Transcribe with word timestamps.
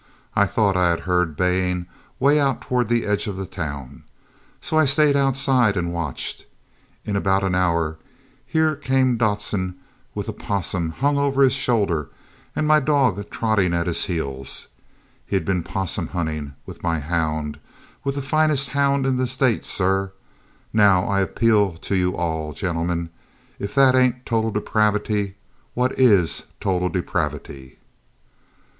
I 0.35 0.47
thought 0.47 0.75
I 0.75 0.89
had 0.89 1.01
heard 1.01 1.37
bayin' 1.37 1.85
way 2.19 2.39
out 2.39 2.61
towards 2.61 2.89
the 2.89 3.05
edge 3.05 3.27
of 3.27 3.37
the 3.37 3.45
town. 3.45 4.01
So 4.59 4.75
I 4.75 4.85
stayed 4.85 5.15
outside 5.15 5.77
and 5.77 5.93
watched. 5.93 6.47
In 7.05 7.15
about 7.15 7.43
an 7.43 7.53
hour 7.53 7.99
here 8.47 8.75
came 8.75 9.15
Dodson 9.15 9.75
with 10.15 10.27
a 10.27 10.33
possum 10.33 10.89
hung 10.89 11.19
over 11.19 11.43
his 11.43 11.53
shoulder 11.53 12.09
and 12.55 12.65
my 12.67 12.79
dog 12.79 13.23
trottin' 13.29 13.75
at 13.75 13.85
his 13.85 14.05
heels. 14.05 14.65
He 15.27 15.37
'd 15.37 15.45
been 15.45 15.61
possum 15.61 16.07
huntin' 16.07 16.55
with 16.65 16.81
my 16.81 16.97
hound 16.97 17.59
with 18.03 18.15
the 18.15 18.23
finest 18.23 18.69
hound 18.69 19.05
in 19.05 19.17
the 19.17 19.27
State, 19.27 19.65
sir. 19.65 20.13
Now, 20.73 21.05
I 21.05 21.19
appeal 21.19 21.73
to 21.73 21.95
you 21.95 22.17
all, 22.17 22.53
gentlemen, 22.53 23.11
if 23.59 23.75
that 23.75 23.93
ain't 23.93 24.25
total 24.25 24.49
depravity, 24.49 25.35
what 25.75 25.91
is 25.99 26.45
total 26.59 26.89
depravity?" 26.89 27.77